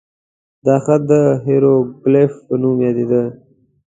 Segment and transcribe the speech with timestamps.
[0.65, 1.13] دا خط د
[1.45, 3.23] هیروګلیف په نوم یادېده.